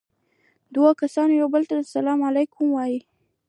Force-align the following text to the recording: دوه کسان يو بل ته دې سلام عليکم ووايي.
دوه 0.75 0.91
کسان 1.01 1.29
يو 1.39 1.47
بل 1.53 1.63
ته 1.69 1.75
دې 1.79 1.85
سلام 1.97 2.19
عليکم 2.27 2.65
ووايي. 2.69 2.99